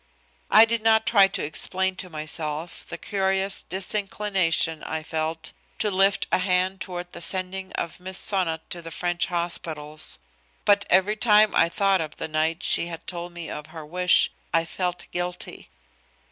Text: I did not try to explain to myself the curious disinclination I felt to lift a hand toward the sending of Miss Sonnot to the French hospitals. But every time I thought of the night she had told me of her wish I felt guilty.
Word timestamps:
I 0.49 0.65
did 0.65 0.81
not 0.81 1.05
try 1.05 1.27
to 1.27 1.45
explain 1.45 1.95
to 1.97 2.09
myself 2.09 2.83
the 2.87 2.97
curious 2.97 3.61
disinclination 3.61 4.81
I 4.81 5.03
felt 5.03 5.53
to 5.77 5.91
lift 5.91 6.25
a 6.31 6.39
hand 6.39 6.81
toward 6.81 7.11
the 7.11 7.21
sending 7.21 7.71
of 7.73 7.99
Miss 7.99 8.17
Sonnot 8.17 8.61
to 8.71 8.81
the 8.81 8.89
French 8.89 9.27
hospitals. 9.27 10.17
But 10.65 10.85
every 10.89 11.17
time 11.17 11.53
I 11.53 11.69
thought 11.69 12.01
of 12.01 12.15
the 12.15 12.27
night 12.27 12.63
she 12.63 12.87
had 12.87 13.05
told 13.05 13.31
me 13.33 13.47
of 13.51 13.67
her 13.67 13.85
wish 13.85 14.31
I 14.51 14.65
felt 14.65 15.05
guilty. 15.11 15.69